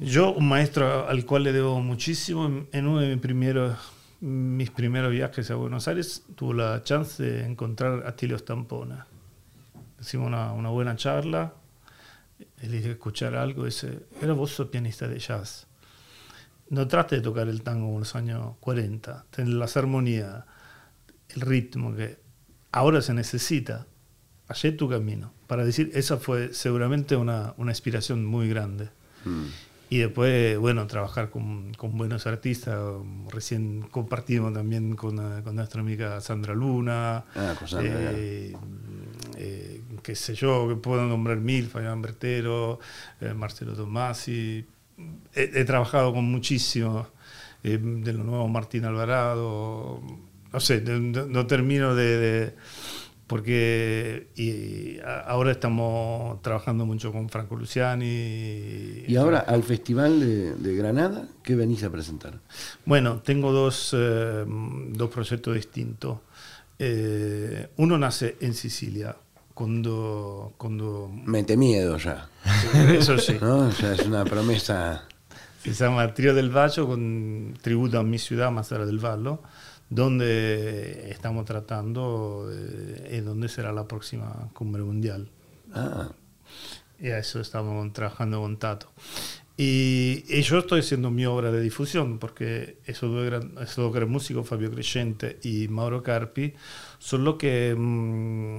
[0.00, 3.76] Yo, un maestro al cual le debo muchísimo, en uno de mis primeros,
[4.20, 9.06] mis primeros viajes a Buenos Aires tuve la chance de encontrar a Tilio Stampona.
[10.00, 11.54] Hicimos una, buena charla,
[12.60, 15.66] él dije escuchar algo, dice, pero vos sos pianista de jazz.
[16.68, 20.44] No trate de tocar el tango en los años 40, tener las armonías,
[21.30, 22.18] el ritmo que
[22.72, 23.86] ahora se necesita.
[24.48, 25.32] Hallé tu camino.
[25.46, 28.90] Para decir, esa fue seguramente una, una inspiración muy grande.
[29.24, 29.46] Hmm.
[29.88, 32.76] Y después, bueno, trabajar con, con, buenos artistas.
[33.30, 37.24] Recién compartimos también con, con nuestra amiga Sandra Luna.
[37.34, 38.52] Ah, con Sandra, eh,
[39.36, 42.80] eh, qué sé yo, que puedo nombrar mil, Fabián Bertero,
[43.20, 44.64] eh, Marcelo Tomasi.
[45.34, 47.08] He, trabajado con muchísimos,
[47.62, 50.00] eh, de lo nuevo Martín Alvarado,
[50.52, 52.54] no sé, no, termino de,
[53.26, 59.04] porque y ahora estamos trabajando mucho con Franco Luciani.
[59.06, 62.40] Y, ahora al Festival de, Granada, ¿qué venís a presentar?
[62.84, 66.18] Bueno, tengo dos, dos proyectos distintos.
[67.76, 69.16] uno nace en Sicilia,
[69.56, 71.10] cuando, cuando...
[71.24, 72.28] Mete miedo ya.
[72.92, 73.38] Eso sí.
[73.40, 73.70] ¿No?
[73.70, 75.04] es una promesa...
[75.62, 79.40] Se llama Trío del Valle con tributo a mi ciudad, Mazara del Vallo,
[79.88, 85.28] donde estamos tratando de, dónde será la próxima cumbre mundial.
[85.72, 86.10] Ah.
[86.98, 88.88] Y a eso estamos trabajando con Tato.
[89.58, 94.46] Y, yo estoy haciendo mi obra de difusión, porque esos dos, esos dos gran músicos,
[94.46, 96.54] Fabio Crescente y Mauro Carpi,
[96.98, 98.58] son los que mm,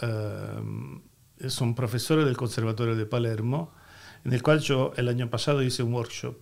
[0.00, 3.72] eh, son profesores del Conservatorio de Palermo,
[4.24, 6.36] en el cual yo el año pasado hice un workshop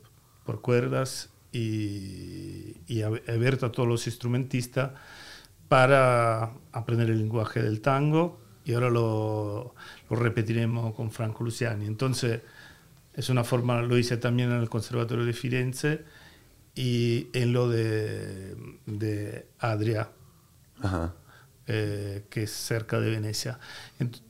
[0.44, 4.92] por cuerdas y, y abierto a todos los instrumentistas
[5.68, 9.74] para aprender el lenguaje del tango y ahora lo,
[10.10, 11.86] lo, repetiremos con Franco Luciani.
[11.86, 12.42] Entonces,
[13.14, 16.04] es una forma, lo hice también en el Conservatorio de Firenze
[16.74, 18.56] y en lo de,
[18.86, 20.10] de Adria.
[20.80, 21.14] Ajá.
[21.70, 23.58] Eh, que es cerca de Venecia.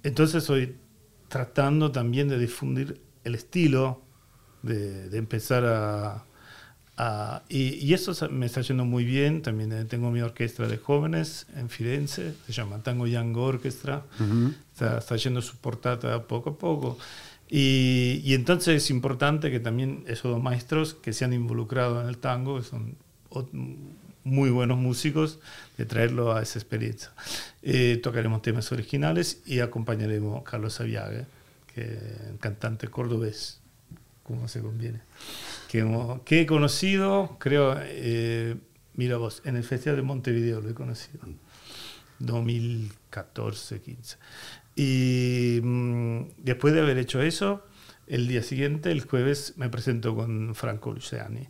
[0.02, 0.76] Entonces estoy
[1.28, 4.02] tratando también de difundir el estilo,
[4.62, 6.24] de, empezar a...
[7.48, 9.42] y, eso me está yendo muy bien.
[9.42, 14.04] También eh, tengo mi orquesta de jóvenes en Firenze, se llama Tango Young Orchestra.
[14.72, 16.98] está, está, yendo su portada poco a poco.
[17.48, 22.08] Y, y, entonces es importante que también esos dos maestros que se han involucrado en
[22.08, 22.96] el tango, que son
[24.24, 25.40] muy buenos músicos,
[25.76, 27.11] de traerlo a esa experiencia.
[27.62, 31.26] Eh, tocaremos temas originales y acompañaremos a Carlos Aviaga,
[31.74, 33.61] que es cantante cordobés,
[34.29, 35.01] como se conviene,
[35.69, 35.85] que,
[36.25, 38.57] que he conocido, creo, eh,
[38.95, 41.21] mira vos, en el Festival de Montevideo lo he conocido,
[42.21, 44.19] 2014-15.
[44.77, 47.64] Y mm, después de haber hecho eso,
[48.07, 51.49] el día siguiente, el jueves, me presento con Franco Luciani.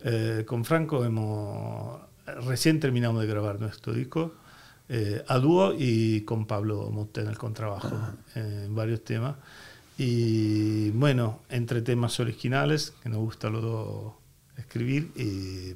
[0.00, 2.00] Eh, con Franco hemos
[2.46, 4.34] recién terminamos de grabar nuestro disco
[4.88, 7.96] eh, a dúo y con Pablo Motte en el contrabajo
[8.34, 9.36] en varios temas.
[9.96, 14.14] Y bueno, entre temas originales, que nos gusta los dos
[14.56, 15.74] escribir, y,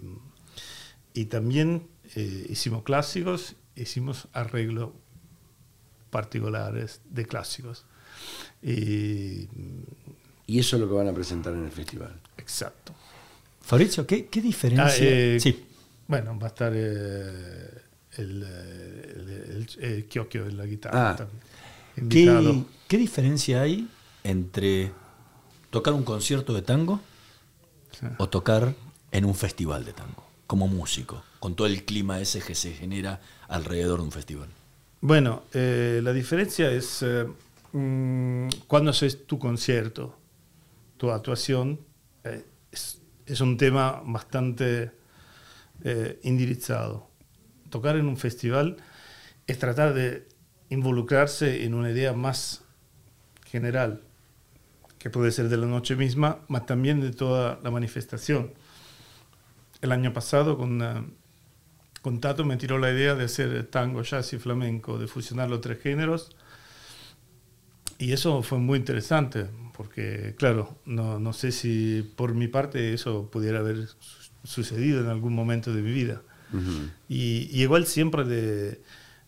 [1.15, 1.87] y también
[2.49, 4.91] hicimos clásicos, hicimos arreglos
[6.11, 7.85] particulares de clásicos.
[8.63, 9.49] Y
[10.47, 12.19] Y eso es lo que van a presentar en el festival.
[12.39, 12.95] Exacto.
[13.61, 14.87] Fabrizio, ¿qué, diferencia?
[14.87, 15.65] Ah, eh, sí.
[16.07, 17.83] Bueno, va a estar eh,
[18.17, 18.43] el,
[19.79, 21.11] el, de la guitarra.
[21.11, 21.27] Ah.
[22.09, 23.87] ¿Qué, ¿Qué diferencia hay
[24.29, 24.93] entre
[25.71, 27.01] tocar un concierto de tango
[28.19, 28.75] o tocar
[29.11, 33.21] en un festival de tango, como músico, con todo el clima ese que se genera
[33.49, 34.49] alrededor de un festival?
[35.01, 37.05] Bueno, eh, la diferencia es
[37.73, 40.15] mm, cuando haces tu concierto,
[40.97, 41.81] tu actuación,
[42.71, 44.93] es, es un tema bastante
[45.85, 47.09] eh, indirizado.
[47.71, 48.77] Tocar en un festival
[49.47, 50.27] es tratar de
[50.71, 52.65] involucrarse en una idea más
[53.45, 54.03] general,
[54.99, 58.53] que puede ser de la noche misma, más también de toda la manifestación.
[59.81, 61.05] El año pasado con, uh,
[62.03, 65.61] con Tato me tiró la idea de hacer tango, jazz y flamenco, de fusionar los
[65.61, 66.35] tres géneros.
[67.99, 73.29] Y eso fue muy interesante, porque claro, no, no, sé si por mi parte eso
[73.31, 73.89] pudiera haber
[74.45, 76.23] sucedido en algún momento de mi vida.
[77.09, 78.81] y, igual siempre de,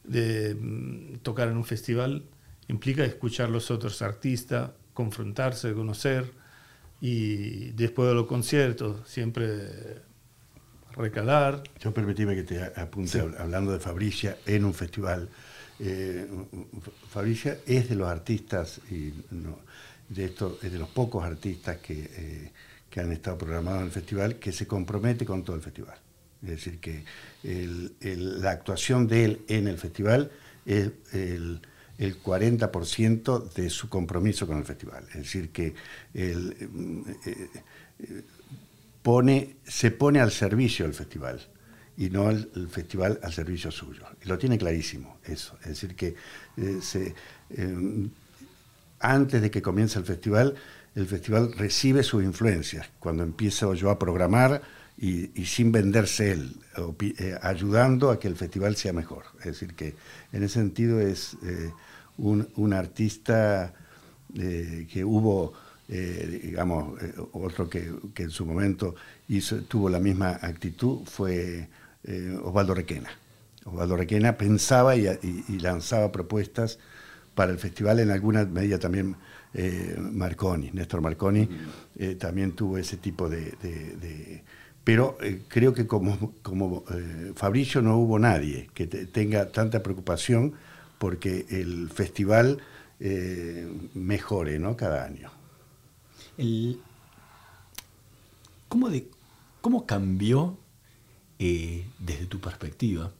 [0.05, 2.25] de, mm, tocar en un festival
[2.69, 6.31] implica escuchar a los otros artistas, confrontarse, conocer
[7.01, 10.03] y después de los conciertos siempre
[10.93, 11.63] recalar.
[11.81, 15.29] Yo permitíme que te apunte hablando de Fabricia en un festival.
[15.79, 16.27] Eh,
[17.09, 19.61] Fabricia es de los artistas y no,
[20.09, 22.53] de esto es de los pocos artistas que, eh,
[22.91, 25.97] que, han estado programados en el festival que se compromete con todo el festival.
[26.43, 27.05] Es decir, que
[28.03, 30.31] la actuación de él en el festival
[30.67, 31.61] es el,
[32.01, 35.05] 40% de su compromiso con el festival.
[35.11, 35.75] Es decir, que
[36.15, 36.57] él,
[37.27, 37.49] eh,
[37.99, 38.23] eh,
[39.03, 41.41] pone, se pone al servicio del festival
[41.97, 44.05] y no el, festival al servicio suyo.
[44.25, 45.59] Y lo tiene clarísimo eso.
[45.63, 46.15] Es decir, que
[46.81, 47.15] se,
[49.01, 50.55] antes de que comience el festival,
[50.95, 52.89] el festival recibe sus influencias.
[52.99, 54.63] Cuando empiezo yo a programar
[54.99, 56.57] y, sin venderse él,
[57.01, 59.25] eh, ayudando a que el festival sea mejor.
[59.41, 59.95] Es decir, que
[60.33, 61.37] en ese sentido es
[62.21, 63.75] eh, un, artista
[64.37, 65.53] eh, que hubo,
[65.89, 67.01] digamos,
[67.33, 68.95] otro que, en su momento
[69.29, 71.69] hizo, tuvo la misma actitud fue
[72.43, 73.11] Osvaldo Requena.
[73.65, 76.79] Osvaldo Requena pensaba y lanzaba propuestas
[77.35, 79.17] para el festival en alguna medida también
[79.53, 81.49] eh, Marconi, Néstor Marconi,
[81.99, 84.43] eh, también tuvo ese tipo de...
[84.85, 86.85] pero eh, creo que como, como
[87.35, 90.55] Fabricio no hubo nadie que tenga tanta preocupación
[91.01, 92.59] porque el festival
[93.95, 94.77] mejore ¿no?
[94.77, 95.31] cada año.
[98.69, 99.09] ¿cómo, de,
[99.61, 100.57] ¿Cómo cambió
[101.39, 103.11] desde tu perspectiva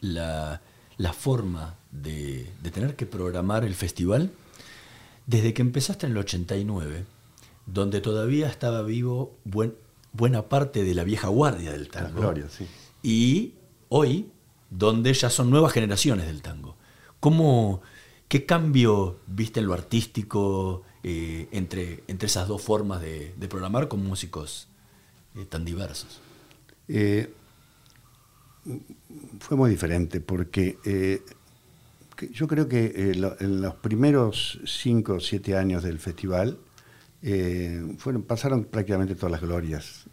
[0.00, 0.60] la
[1.02, 4.30] la forma de, tener que programar el festival
[5.26, 7.04] desde que empezaste en el 89,
[7.66, 9.36] donde todavía estaba vivo
[10.12, 12.34] buena parte de la vieja guardia del tango.
[13.02, 13.54] Y
[13.88, 14.30] hoy,
[14.70, 16.76] donde ya son nuevas generaciones del tango.
[17.22, 17.82] ¿Cómo,
[18.26, 24.02] ¿Qué cambio viste en lo artístico eh, entre, entre esas dos formas de, programar con
[24.02, 24.66] músicos
[25.36, 26.20] eh, tan diversos?
[26.88, 27.32] Eh,
[29.38, 30.78] fue muy diferente porque
[32.32, 36.58] yo creo que en los primeros cinco o siete años del festival
[37.98, 40.06] fueron, pasaron prácticamente todas las glorias.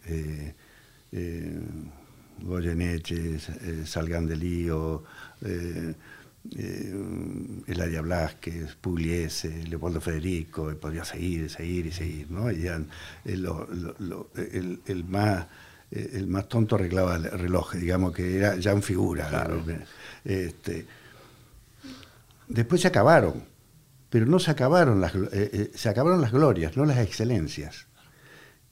[2.42, 3.38] Goyeneche,
[3.84, 5.02] Salgan de Lío,
[7.66, 12.50] Eladia Blasquez, Pugliese, Leopoldo Federico, y podría seguir, seguir y seguir, ¿no?
[12.50, 12.88] Y el
[15.06, 15.46] más
[15.90, 19.48] eh, el más tonto arreglaba el reloj, digamos que era ya en figura.
[20.24, 20.86] Este,
[22.48, 23.44] después se acabaron,
[24.08, 27.88] pero no se acabaron las, eh, eh, se acabaron las glorias, no las excelencias.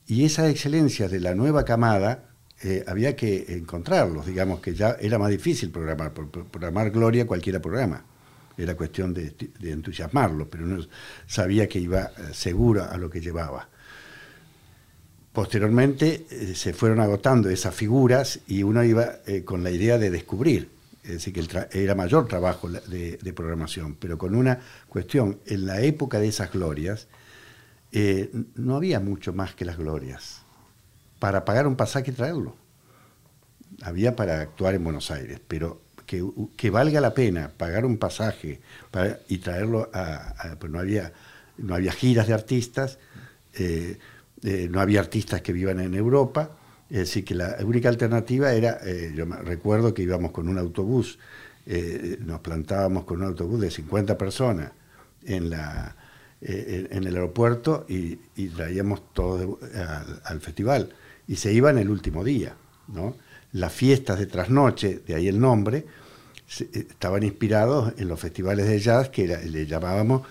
[0.07, 2.28] Y esas excelencias de la nueva camada
[2.87, 8.05] había que encontrarlos, digamos que ya era más difícil programar, programar gloria cualquiera programa.
[8.57, 10.85] Era cuestión de, de entusiasmarlo, pero no
[11.27, 13.69] sabía que iba seguro a lo que llevaba.
[15.39, 20.11] Posteriormente eh, se fueron agotando esas figuras y uno iba eh, con la idea de
[20.11, 20.69] descubrir,
[21.05, 26.19] es decir, que era mayor trabajo de, programación, pero con una cuestión, en la época
[26.19, 27.07] de esas glorias,
[27.93, 30.43] eh, no había mucho más que las glorias.
[31.19, 32.57] Para pagar un pasaje y traerlo.
[33.83, 38.61] Había para actuar en Buenos Aires, pero que, valga la pena pagar un pasaje
[39.29, 40.57] y traerlo a...
[40.59, 41.13] pues no había,
[41.59, 42.99] no había giras de artistas.
[43.55, 43.99] Eh,
[44.71, 46.51] no había artistas que vivan en Europa,
[46.91, 51.19] es decir, que la única alternativa era, eh, yo recuerdo que íbamos con un autobús,
[51.67, 54.73] eh, nos plantábamos con un autobús de 50 personas
[55.25, 55.97] en la,
[56.41, 58.17] eh, en el aeropuerto y,
[58.57, 59.59] traíamos todo
[60.25, 60.95] al, festival.
[61.29, 62.57] Y se iba en el último día.
[62.89, 63.15] ¿no?
[63.53, 65.87] Las fiestas de trasnoche, de ahí el nombre,
[66.59, 70.23] eh, estaban inspirados en los festivales de jazz que le llamábamos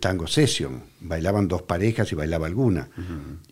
[0.00, 0.82] tango session.
[1.00, 2.88] Bailaban dos parejas y bailaba alguna.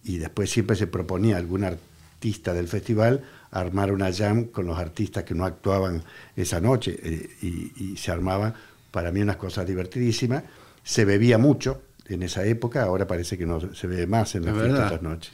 [0.05, 5.25] Y después siempre se proponía algún artista del festival armar una jam con los artistas
[5.25, 6.03] que no actuaban
[6.35, 6.99] esa noche.
[7.43, 8.55] y, y se armaban
[8.95, 10.45] para mí unas cosas divertidísimas.
[10.85, 14.55] Se bebía mucho en esa época, ahora parece que no se bebe más en las
[14.55, 15.33] fiestas las noches.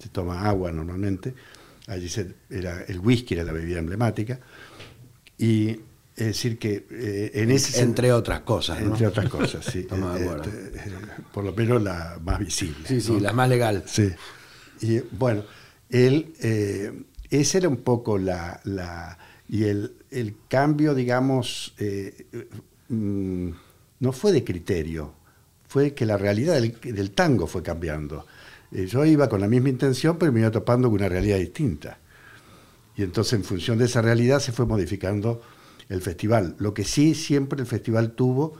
[0.00, 1.34] Se toma agua normalmente.
[1.86, 4.40] Allí se, era, el whisky era la bebida emblemática.
[5.38, 5.70] Y
[6.16, 10.92] es decir que eh, en ese entre otras cosas entre otras cosas sí eh, este,
[11.32, 14.10] por lo menos la más visible sí sí la más legal sí
[14.82, 15.44] y bueno
[15.88, 16.92] él eh,
[17.30, 19.16] ese era un poco la, la
[19.48, 21.72] y el, el, cambio digamos
[22.90, 23.50] Mm,
[24.00, 25.14] no fue de criterio,
[25.68, 28.26] fue que la realidad del, tango fue cambiando.
[28.72, 31.98] Eh, yo iba con la misma intención, pero me iba topando con una realidad distinta.
[32.96, 35.42] Y entonces en función de esa realidad se fue modificando
[35.88, 36.56] el festival.
[36.58, 38.54] Lo que sí siempre el festival tuvo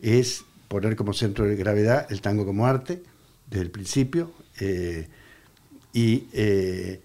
[0.00, 3.02] es poner como centro de gravedad el tango como arte,
[3.48, 5.08] desde el principio, eh,
[5.92, 7.00] y, eh,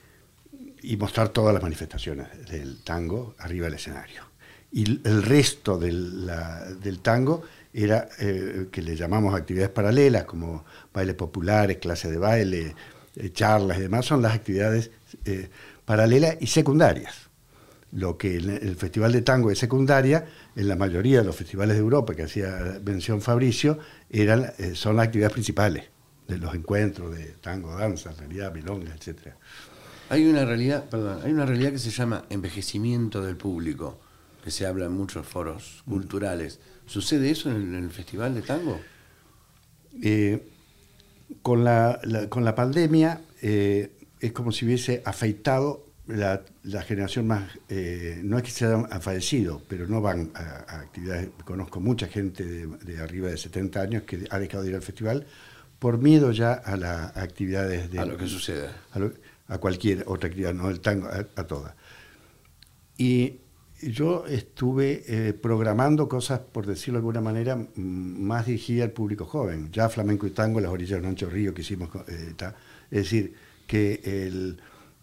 [0.82, 4.32] y mostrar todas las manifestaciones del tango arriba del escenario
[4.72, 7.44] y el resto del, tango
[7.74, 12.76] era eh, que le llamamos actividades paralelas, como bailes populares, clases de baile,
[13.16, 14.92] eh, charlas y demás, son las actividades
[15.26, 15.50] eh,
[15.86, 17.30] paralelas y secundarias.
[17.94, 21.76] Lo que el, el, Festival de Tango es secundaria, en la mayoría de los festivales
[21.76, 25.86] de Europa que hacía mención Fabricio, eran, son las actividades principales
[26.28, 29.34] de los encuentros de tango, danza, realidad, milonga, etc.
[30.10, 34.00] Hay una realidad, perdón, hay una realidad que se llama envejecimiento del público
[34.44, 35.94] que se habla en muchos foros mm.
[36.92, 38.78] ¿Sucede eso en el, Festival de Tango?
[40.04, 40.46] Eh,
[41.42, 46.44] con, la, con la pandemia eh, es como si hubiese afeitado la,
[46.86, 51.30] generación más, eh, no es que se hayan fallecido, pero no van a, actividades.
[51.46, 55.26] Conozco mucha gente de, arriba de 70 años que ha dejado de ir al festival
[55.80, 58.00] por miedo ya a las actividades de...
[58.00, 58.68] A lo que sucede.
[59.48, 61.74] A, cualquier otra actividad, no el tango, a, a todas.
[62.98, 63.38] Y
[63.82, 69.70] yo estuve eh, programando cosas, por decirlo de alguna manera, más dirigidas al público joven.
[69.72, 71.90] Ya Flamenco y Tango, las orillas de un ancho río que hicimos.
[72.08, 72.34] Eh,
[72.92, 73.34] es decir,
[73.66, 74.56] que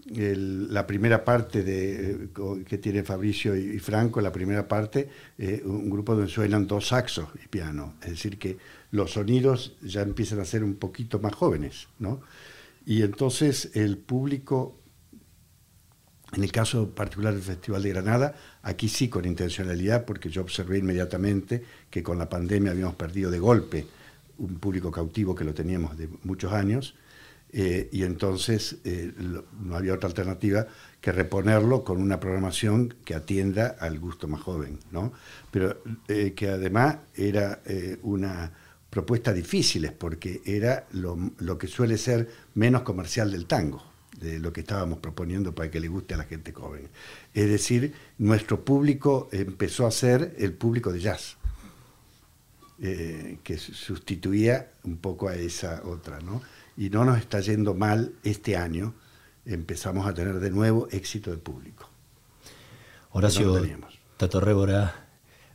[0.06, 2.28] la primera parte de,
[2.66, 7.28] que tiene Fabricio y, Franco, la primera parte, eh, un grupo donde suenan dos saxos
[7.42, 7.94] y piano.
[8.02, 8.58] Es decir, que
[8.90, 11.88] los sonidos ya empiezan a ser un poquito más jóvenes.
[11.98, 12.20] ¿no?
[12.86, 14.78] Y entonces el público
[16.32, 18.34] en el caso particular del Festival de Granada,
[18.68, 23.38] aquí sí con intencionalidad, porque yo observé inmediatamente que con la pandemia habíamos perdido de
[23.38, 23.86] golpe
[24.36, 26.94] un público cautivo que lo teníamos de muchos años,
[27.50, 30.66] eh, y entonces eh, no había otra alternativa
[31.00, 35.12] que reponerlo con una programación que atienda al gusto más joven, ¿no?
[35.50, 37.62] Pero eh, que además era
[38.02, 38.52] una
[38.90, 43.82] propuesta difícil, porque era lo que suele ser menos comercial del tango
[44.18, 46.88] de lo que estábamos proponiendo para que le guste a la gente joven.
[47.34, 51.36] Es decir, nuestro público empezó a ser el público de jazz,
[52.80, 56.42] eh, que sustituía un poco a esa otra, ¿no?
[56.76, 58.94] Y no nos está yendo mal este año,
[59.44, 61.88] empezamos a tener de nuevo éxito de público.
[63.10, 63.60] Horacio
[64.16, 65.08] Tato Rébora,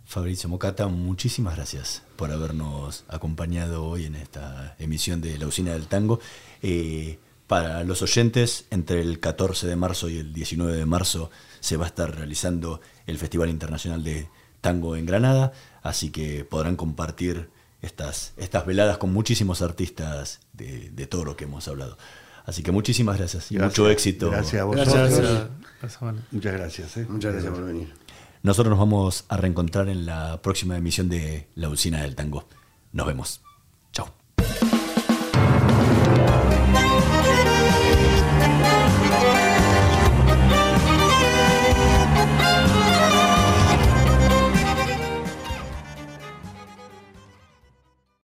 [0.05, 5.87] Fabricio Mocata, muchísimas gracias por habernos acompañado hoy en esta emisión de La Usina del
[5.87, 6.19] Tango.
[6.61, 7.19] Eh,
[7.53, 11.29] para los oyentes, entre el 14 de marzo y el 19 de marzo
[11.59, 14.27] se va a estar realizando el Festival Internacional de
[14.59, 15.51] Tango en Granada,
[15.83, 17.51] así que podrán compartir
[17.83, 21.95] estas, estas veladas con muchísimos artistas de, todo lo que hemos hablado.
[22.43, 24.31] Así que muchísimas gracias y mucho éxito.
[24.31, 25.49] Gracias a vosotros.
[26.31, 26.97] Muchas gracias.
[26.97, 27.05] ¿eh?
[27.07, 27.93] Muchas gracias por venir.
[28.41, 32.47] Nosotros nos vamos a reencontrar en la próxima emisión de La Usina del Tango.
[32.93, 33.41] Nos vemos.